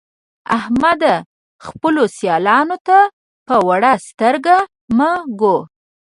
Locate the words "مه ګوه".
4.97-5.59